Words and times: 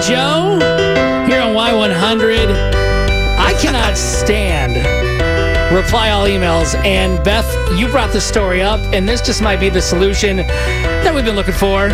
Joe 0.00 0.58
here 1.26 1.42
on 1.42 1.54
Y100. 1.54 2.48
I 3.38 3.52
cannot 3.60 3.98
stand 3.98 4.76
reply 5.74 6.10
all 6.10 6.26
emails. 6.26 6.74
And 6.84 7.22
Beth, 7.22 7.46
you 7.78 7.86
brought 7.88 8.12
the 8.12 8.20
story 8.20 8.62
up, 8.62 8.80
and 8.94 9.08
this 9.08 9.20
just 9.20 9.42
might 9.42 9.60
be 9.60 9.68
the 9.68 9.82
solution 9.82 10.38
that 10.38 11.14
we've 11.14 11.24
been 11.24 11.36
looking 11.36 11.54
for. 11.54 11.90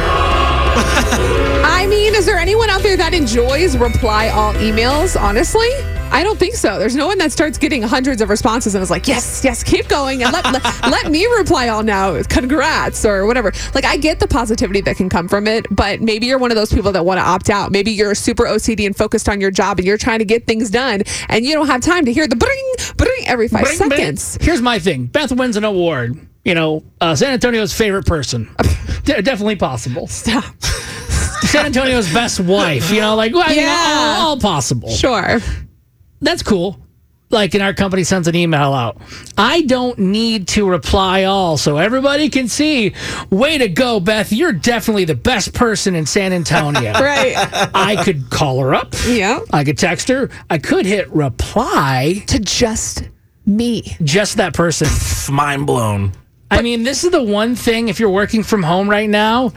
I 0.78 1.86
mean, 1.88 2.14
is 2.14 2.26
there 2.26 2.38
anyone 2.38 2.70
out 2.70 2.82
there 2.82 2.96
that 2.96 3.14
enjoys 3.14 3.76
reply 3.76 4.28
all 4.28 4.52
emails, 4.54 5.20
honestly? 5.20 5.68
I 6.10 6.22
don't 6.22 6.38
think 6.38 6.54
so. 6.54 6.78
There's 6.78 6.94
no 6.94 7.06
one 7.08 7.18
that 7.18 7.32
starts 7.32 7.58
getting 7.58 7.82
hundreds 7.82 8.22
of 8.22 8.28
responses 8.30 8.74
and 8.74 8.82
is 8.82 8.90
like, 8.90 9.08
yes, 9.08 9.42
yes, 9.44 9.64
keep 9.64 9.88
going 9.88 10.22
and 10.22 10.32
let, 10.32 10.44
let, 10.52 10.62
let 10.90 11.10
me 11.10 11.26
reply 11.26 11.68
all 11.68 11.82
now. 11.82 12.22
Congrats 12.24 13.04
or 13.04 13.26
whatever. 13.26 13.52
Like, 13.74 13.84
I 13.84 13.96
get 13.96 14.20
the 14.20 14.28
positivity 14.28 14.80
that 14.82 14.96
can 14.96 15.08
come 15.08 15.28
from 15.28 15.46
it, 15.46 15.66
but 15.70 16.00
maybe 16.00 16.26
you're 16.26 16.38
one 16.38 16.50
of 16.52 16.56
those 16.56 16.72
people 16.72 16.92
that 16.92 17.04
want 17.04 17.18
to 17.18 17.24
opt 17.24 17.50
out. 17.50 17.72
Maybe 17.72 17.90
you're 17.90 18.14
super 18.14 18.44
OCD 18.44 18.86
and 18.86 18.96
focused 18.96 19.28
on 19.28 19.40
your 19.40 19.50
job 19.50 19.78
and 19.78 19.86
you're 19.86 19.98
trying 19.98 20.20
to 20.20 20.24
get 20.24 20.46
things 20.46 20.70
done 20.70 21.02
and 21.28 21.44
you 21.44 21.54
don't 21.54 21.66
have 21.66 21.80
time 21.80 22.04
to 22.04 22.12
hear 22.12 22.28
the 22.28 22.36
bring, 22.36 22.74
bring 22.96 23.26
every 23.26 23.48
five 23.48 23.64
Bring, 23.64 23.78
bring. 23.78 23.90
seconds. 23.90 24.38
Here's 24.40 24.62
my 24.62 24.78
thing 24.78 25.06
Beth 25.06 25.32
wins 25.32 25.56
an 25.56 25.64
award. 25.64 26.18
You 26.46 26.54
know, 26.54 26.84
uh, 27.00 27.16
San 27.16 27.32
Antonio's 27.32 27.72
favorite 27.72 28.06
person. 28.06 28.48
De- 29.04 29.20
definitely 29.20 29.56
possible. 29.56 30.06
Stop. 30.06 30.44
San 30.62 31.66
Antonio's 31.66 32.12
best 32.12 32.38
wife. 32.38 32.90
You 32.92 33.00
know, 33.00 33.16
like, 33.16 33.32
well, 33.34 33.42
I 33.44 33.48
mean, 33.48 33.58
Yeah. 33.58 34.16
all, 34.20 34.28
all 34.28 34.38
possible. 34.38 34.88
Sure. 34.90 35.40
That's 36.20 36.44
cool. 36.44 36.78
Like, 37.30 37.54
and 37.54 37.62
our 37.64 37.74
company 37.74 38.04
sends 38.04 38.28
an 38.28 38.36
email 38.36 38.72
out. 38.72 38.98
I 39.36 39.62
don't 39.62 39.98
need 39.98 40.46
to 40.48 40.68
reply 40.70 41.24
all 41.24 41.56
so 41.56 41.78
everybody 41.78 42.28
can 42.28 42.46
see. 42.46 42.94
Way 43.30 43.58
to 43.58 43.68
go, 43.68 43.98
Beth. 43.98 44.30
You're 44.32 44.52
definitely 44.52 45.04
the 45.06 45.16
best 45.16 45.52
person 45.52 45.96
in 45.96 46.06
San 46.06 46.32
Antonio. 46.32 46.92
Right. 47.00 47.34
I 47.74 48.00
could 48.04 48.30
call 48.30 48.60
her 48.60 48.72
up. 48.72 48.94
yeah. 49.08 49.40
I 49.52 49.64
could 49.64 49.78
text 49.78 50.06
her. 50.08 50.30
I 50.48 50.58
could 50.58 50.86
hit 50.86 51.10
reply. 51.12 52.22
To 52.28 52.38
just 52.38 53.02
me. 53.44 53.82
Just 54.04 54.36
that 54.36 54.54
person. 54.54 54.86
Mind 55.34 55.66
blown. 55.66 56.12
I 56.50 56.62
mean, 56.62 56.84
this 56.84 57.04
is 57.04 57.10
the 57.10 57.22
one 57.22 57.54
thing 57.54 57.88
if 57.88 57.98
you're 57.98 58.10
working 58.10 58.42
from 58.42 58.62
home 58.62 58.88
right 58.88 59.08
now, 59.10 59.52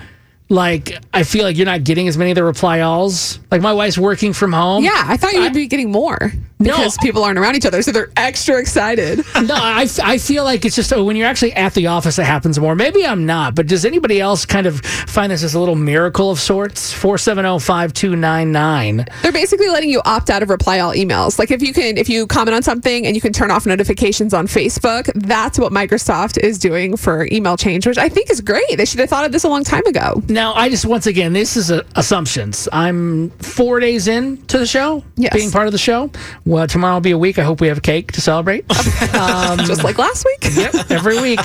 like 0.49 0.97
I 1.13 1.23
feel 1.23 1.43
like 1.43 1.57
you're 1.57 1.65
not 1.65 1.83
getting 1.83 2.07
as 2.07 2.17
many 2.17 2.31
of 2.31 2.35
the 2.35 2.43
reply 2.43 2.79
alls. 2.79 3.39
Like 3.51 3.61
my 3.61 3.73
wife's 3.73 3.97
working 3.97 4.33
from 4.33 4.51
home. 4.51 4.83
Yeah, 4.83 5.03
I 5.05 5.15
thought 5.15 5.33
you 5.33 5.41
would 5.41 5.53
be 5.53 5.67
getting 5.67 5.91
more 5.91 6.31
because 6.57 6.97
people 6.97 7.23
aren't 7.23 7.39
around 7.39 7.55
each 7.55 7.65
other, 7.65 7.81
so 7.81 7.91
they're 7.91 8.11
extra 8.17 8.59
excited. 8.59 9.23
No, 9.39 9.55
I, 9.55 9.87
I 10.03 10.17
feel 10.17 10.43
like 10.43 10.65
it's 10.65 10.75
just 10.75 10.91
oh, 10.91 11.03
when 11.03 11.15
you're 11.15 11.25
actually 11.27 11.53
at 11.53 11.73
the 11.73 11.87
office, 11.87 12.19
it 12.19 12.25
happens 12.25 12.59
more. 12.59 12.75
Maybe 12.75 13.05
I'm 13.05 13.25
not, 13.25 13.55
but 13.55 13.67
does 13.67 13.85
anybody 13.85 14.19
else 14.19 14.45
kind 14.45 14.67
of 14.67 14.81
find 14.81 15.31
this 15.31 15.43
as 15.43 15.53
a 15.53 15.59
little 15.59 15.75
miracle 15.75 16.29
of 16.29 16.39
sorts? 16.39 16.91
470 16.93 17.59
5299. 17.59 19.05
They're 19.21 19.31
basically 19.31 19.69
letting 19.69 19.89
you 19.89 20.01
opt 20.03 20.29
out 20.29 20.43
of 20.43 20.49
reply 20.49 20.79
all 20.79 20.91
emails. 20.93 21.39
Like 21.39 21.51
if 21.51 21.61
you 21.61 21.73
can, 21.73 21.97
if 21.97 22.09
you 22.09 22.27
comment 22.27 22.53
on 22.53 22.61
something 22.63 23.05
and 23.05 23.15
you 23.15 23.21
can 23.21 23.31
turn 23.31 23.49
off 23.49 23.65
notifications 23.65 24.33
on 24.33 24.45
Facebook, 24.45 25.09
that's 25.15 25.57
what 25.57 25.71
Microsoft 25.71 26.37
is 26.37 26.59
doing 26.59 26.97
for 26.97 27.27
email 27.31 27.55
change, 27.55 27.87
which 27.87 27.97
I 27.97 28.09
think 28.09 28.29
is 28.29 28.41
great. 28.41 28.75
They 28.75 28.85
should 28.85 28.99
have 28.99 29.09
thought 29.09 29.25
of 29.25 29.31
this 29.31 29.45
a 29.45 29.49
long 29.49 29.63
time 29.63 29.85
ago. 29.85 30.21
Now, 30.27 30.38
I 30.55 30.69
just, 30.69 30.85
once 30.85 31.05
again, 31.07 31.33
this 31.33 31.57
is 31.57 31.71
a, 31.71 31.83
assumptions. 31.95 32.67
I'm 32.71 33.29
four 33.39 33.79
days 33.79 34.07
in 34.07 34.37
to 34.47 34.57
the 34.57 34.65
show, 34.65 35.03
Yes. 35.15 35.33
being 35.33 35.51
part 35.51 35.67
of 35.67 35.71
the 35.71 35.77
show. 35.77 36.09
Well, 36.45 36.65
tomorrow 36.67 36.95
will 36.95 37.01
be 37.01 37.11
a 37.11 37.17
week. 37.17 37.37
I 37.39 37.43
hope 37.43 37.61
we 37.61 37.67
have 37.67 37.77
a 37.79 37.81
cake 37.81 38.11
to 38.13 38.21
celebrate. 38.21 38.65
Um, 39.19 39.59
just 39.59 39.83
like 39.83 39.97
last 39.97 40.25
week. 40.25 40.51
Yep, 40.55 40.91
every 40.91 41.19
week. 41.21 41.39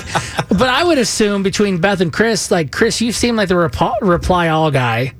But 0.49 0.69
I 0.69 0.83
would 0.83 0.97
assume 0.97 1.43
between 1.43 1.79
Beth 1.79 1.99
and 2.01 2.11
Chris, 2.13 2.51
like 2.51 2.71
Chris, 2.71 3.01
you 3.01 3.11
seem 3.11 3.35
like 3.35 3.49
the 3.49 3.55
repo- 3.55 3.95
reply 4.01 4.47
all 4.49 4.71
guy. 4.71 5.13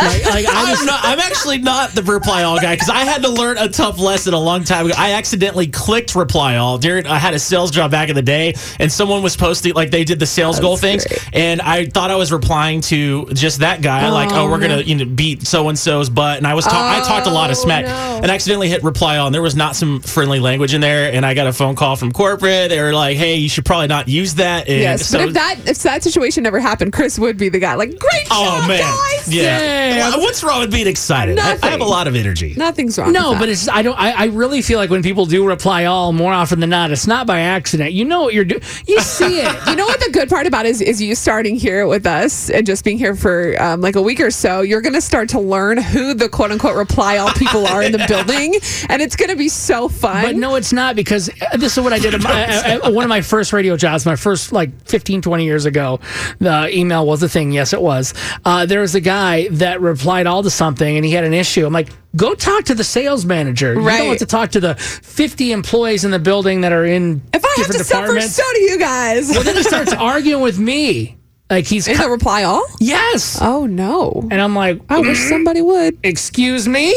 Like, 0.00 0.24
like 0.24 0.46
I 0.48 0.74
I'm, 0.78 0.86
not, 0.86 1.00
I'm 1.02 1.18
actually 1.20 1.58
not 1.58 1.90
the 1.92 2.02
reply 2.02 2.42
all 2.44 2.58
guy 2.60 2.74
because 2.74 2.88
I 2.90 3.04
had 3.04 3.22
to 3.22 3.28
learn 3.28 3.58
a 3.58 3.68
tough 3.68 3.98
lesson 3.98 4.34
a 4.34 4.38
long 4.40 4.64
time 4.64 4.86
ago. 4.86 4.94
I 4.96 5.12
accidentally 5.12 5.66
clicked 5.66 6.14
reply 6.14 6.56
all 6.56 6.78
during. 6.78 7.06
I 7.06 7.18
had 7.18 7.34
a 7.34 7.38
sales 7.38 7.70
job 7.70 7.90
back 7.90 8.08
in 8.08 8.14
the 8.14 8.22
day, 8.22 8.54
and 8.78 8.90
someone 8.90 9.22
was 9.22 9.36
posting 9.36 9.74
like 9.74 9.90
they 9.90 10.04
did 10.04 10.18
the 10.18 10.26
sales 10.26 10.58
goal 10.60 10.76
things, 10.76 11.06
and 11.32 11.60
I 11.60 11.86
thought 11.86 12.10
I 12.10 12.16
was 12.16 12.32
replying 12.32 12.80
to 12.82 13.26
just 13.34 13.60
that 13.60 13.82
guy, 13.82 14.08
like, 14.10 14.30
oh, 14.32 14.40
Oh, 14.40 14.50
we're 14.50 14.58
no. 14.58 14.68
gonna 14.68 14.82
you 14.82 14.94
know 14.96 15.04
beat 15.04 15.46
so 15.46 15.68
and 15.68 15.78
so's 15.78 16.08
butt, 16.08 16.38
and 16.38 16.46
I 16.46 16.54
was 16.54 16.64
ta- 16.64 16.98
I 17.02 17.06
talked 17.06 17.26
a 17.26 17.30
lot 17.30 17.50
of 17.50 17.56
Oh, 17.58 17.60
smack, 17.62 17.84
no. 17.84 18.20
and 18.22 18.30
accidentally 18.30 18.68
hit 18.68 18.82
reply 18.82 19.18
all, 19.18 19.26
and 19.26 19.34
there 19.34 19.42
was 19.42 19.54
not 19.56 19.76
some 19.76 20.00
friendly 20.00 20.40
language 20.40 20.72
in 20.74 20.80
there, 20.80 21.12
and 21.12 21.26
I 21.26 21.34
got 21.34 21.46
a 21.46 21.52
phone 21.52 21.74
call 21.76 21.96
from 21.96 22.10
corporate. 22.12 22.70
They 22.70 22.80
were 22.80 22.92
like, 22.94 23.16
hey, 23.16 23.36
you 23.36 23.48
should 23.48 23.64
probably 23.64 23.88
not 23.88 24.08
use 24.08 24.34
that. 24.36 24.68
And 24.68 24.80
Yes, 24.80 25.06
so, 25.06 25.18
but 25.18 25.28
if 25.28 25.34
that 25.34 25.56
if 25.68 25.78
that 25.82 26.02
situation 26.02 26.42
never 26.42 26.58
happened, 26.60 26.92
Chris 26.92 27.18
would 27.18 27.36
be 27.36 27.48
the 27.48 27.58
guy. 27.58 27.74
Like, 27.74 27.90
great 27.98 28.26
Oh 28.30 28.60
job, 28.60 28.68
man, 28.68 28.80
guys! 28.80 29.19
Yeah. 29.28 29.94
Yeah. 30.10 30.16
What's 30.16 30.42
wrong 30.44 30.60
with 30.60 30.70
being 30.70 30.86
excited? 30.86 31.38
I, 31.38 31.58
I 31.62 31.70
have 31.70 31.80
a 31.80 31.84
lot 31.84 32.06
of 32.06 32.14
energy. 32.14 32.54
Nothing's 32.56 32.98
wrong. 32.98 33.12
no, 33.12 33.30
with 33.30 33.38
but 33.40 33.46
that. 33.46 33.52
it's 33.52 33.68
I 33.68 33.82
don't 33.82 33.98
I, 33.98 34.12
I 34.12 34.24
really 34.26 34.62
feel 34.62 34.78
like 34.78 34.90
when 34.90 35.02
people 35.02 35.26
do 35.26 35.46
reply 35.46 35.84
all 35.86 36.12
more 36.12 36.32
often 36.32 36.60
than 36.60 36.70
not, 36.70 36.90
it's 36.90 37.06
not 37.06 37.26
by 37.26 37.40
accident. 37.40 37.92
You 37.92 38.04
know 38.04 38.22
what 38.22 38.34
you're 38.34 38.44
doing. 38.44 38.62
You 38.86 39.00
see 39.00 39.40
it. 39.40 39.50
You 39.70 39.76
know 39.76 39.86
what 39.86 40.00
the 40.00 40.10
good 40.10 40.28
part 40.28 40.46
about 40.46 40.66
it 40.66 40.70
is 40.70 40.80
is 40.80 41.00
you 41.00 41.14
starting 41.14 41.54
here 41.54 41.86
with 41.86 42.04
us 42.06 42.50
and 42.50 42.66
just 42.66 42.84
being 42.84 42.98
here 42.98 43.14
for 43.14 43.60
um, 43.62 43.80
like 43.80 43.94
a 43.94 44.02
week 44.02 44.18
or 44.20 44.30
so. 44.30 44.62
You're 44.62 44.80
going 44.80 44.94
to 44.94 45.00
start 45.00 45.28
to 45.30 45.40
learn 45.40 45.78
who 45.78 46.12
the 46.12 46.28
quote 46.28 46.50
unquote 46.50 46.76
reply 46.76 47.18
all 47.18 47.30
people 47.34 47.66
are 47.66 47.82
in 47.82 47.92
the 47.92 48.04
building, 48.08 48.54
and 48.88 49.00
it's 49.00 49.14
going 49.16 49.30
to 49.30 49.36
be 49.36 49.48
so 49.48 49.88
fun. 49.88 50.22
But 50.24 50.36
no, 50.36 50.56
it's 50.56 50.72
not 50.72 50.96
because 50.96 51.30
uh, 51.52 51.56
this 51.56 51.76
is 51.78 51.82
what 51.84 51.92
I 51.92 51.98
did. 52.00 52.14
at 52.14 52.22
my- 52.22 52.42
at- 52.42 52.64
at 52.84 52.92
one 52.92 53.04
of 53.04 53.08
my 53.08 53.20
first 53.20 53.52
radio 53.52 53.76
jobs, 53.76 54.04
my 54.06 54.16
first 54.16 54.52
like 54.52 54.70
15, 54.88 55.22
20 55.22 55.44
years 55.44 55.66
ago, 55.66 56.00
the 56.40 56.68
email 56.76 57.06
was 57.06 57.22
a 57.22 57.28
thing. 57.28 57.52
Yes, 57.52 57.72
it 57.72 57.80
was. 57.80 58.12
Uh, 58.44 58.66
there 58.66 58.80
was 58.80 58.94
a 58.96 59.00
guy 59.00 59.19
that 59.50 59.80
replied 59.80 60.26
all 60.26 60.42
to 60.42 60.50
something 60.50 60.96
and 60.96 61.04
he 61.04 61.12
had 61.12 61.24
an 61.24 61.34
issue. 61.34 61.66
I'm 61.66 61.72
like, 61.72 61.90
go 62.16 62.34
talk 62.34 62.64
to 62.64 62.74
the 62.74 62.84
sales 62.84 63.24
manager. 63.24 63.74
Right. 63.74 63.92
You 63.92 63.98
don't 63.98 64.06
want 64.08 64.18
to 64.20 64.26
talk 64.26 64.50
to 64.52 64.60
the 64.60 64.74
50 64.76 65.52
employees 65.52 66.04
in 66.04 66.10
the 66.10 66.18
building 66.18 66.62
that 66.62 66.72
are 66.72 66.84
in 66.84 67.22
if 67.32 67.44
I 67.44 67.54
have 67.58 67.66
to 67.66 67.84
suffer, 67.84 68.06
departments. 68.06 68.34
so 68.34 68.42
do 68.54 68.60
you 68.60 68.78
guys. 68.78 69.30
well, 69.30 69.42
then 69.42 69.56
he 69.56 69.62
starts 69.74 69.92
arguing 69.92 70.42
with 70.42 70.58
me. 70.58 71.16
Like 71.50 71.66
he's, 71.66 71.86
cu- 71.86 71.94
it 71.94 72.08
reply 72.08 72.44
all? 72.44 72.64
yes. 72.78 73.38
Oh 73.42 73.66
no! 73.66 74.28
And 74.30 74.40
I'm 74.40 74.54
like, 74.54 74.80
I 74.88 75.00
wish 75.00 75.18
mm-hmm. 75.18 75.28
somebody 75.28 75.60
would. 75.60 75.98
excuse 76.04 76.68
me? 76.68 76.90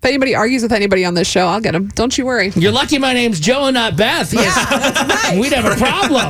If 0.00 0.04
anybody 0.04 0.36
argues 0.36 0.62
with 0.62 0.72
anybody 0.72 1.04
on 1.04 1.14
this 1.14 1.28
show, 1.28 1.46
I'll 1.46 1.60
get 1.60 1.72
them. 1.72 1.88
Don't 1.88 2.16
you 2.16 2.24
worry. 2.24 2.52
You're 2.54 2.70
lucky 2.70 2.98
my 2.98 3.12
name's 3.12 3.40
Joe 3.40 3.64
and 3.64 3.74
not 3.74 3.96
Beth. 3.96 4.32
Yeah, 4.32 4.42
that's 4.44 5.24
right. 5.24 5.40
We'd 5.40 5.52
have 5.52 5.64
a 5.64 5.74
problem. 5.76 6.24